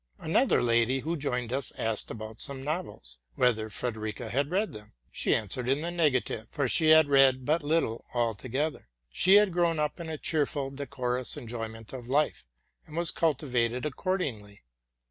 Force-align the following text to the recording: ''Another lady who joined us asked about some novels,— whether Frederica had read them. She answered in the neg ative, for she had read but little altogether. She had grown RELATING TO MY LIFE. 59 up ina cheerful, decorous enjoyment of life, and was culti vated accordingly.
''Another 0.19 0.63
lady 0.63 1.01
who 1.01 1.15
joined 1.15 1.53
us 1.53 1.71
asked 1.77 2.09
about 2.09 2.41
some 2.41 2.63
novels,— 2.63 3.19
whether 3.35 3.69
Frederica 3.69 4.31
had 4.31 4.49
read 4.49 4.73
them. 4.73 4.95
She 5.11 5.35
answered 5.35 5.69
in 5.69 5.81
the 5.81 5.91
neg 5.91 6.13
ative, 6.15 6.47
for 6.49 6.67
she 6.67 6.89
had 6.89 7.07
read 7.07 7.45
but 7.45 7.61
little 7.61 8.03
altogether. 8.15 8.89
She 9.11 9.35
had 9.35 9.53
grown 9.53 9.77
RELATING 9.77 9.77
TO 9.77 9.77
MY 9.77 9.83
LIFE. 9.83 9.99
59 9.99 10.07
up 10.07 10.09
ina 10.09 10.23
cheerful, 10.47 10.69
decorous 10.71 11.37
enjoyment 11.37 11.93
of 11.93 12.09
life, 12.09 12.47
and 12.87 12.97
was 12.97 13.11
culti 13.11 13.45
vated 13.47 13.85
accordingly. 13.85 14.63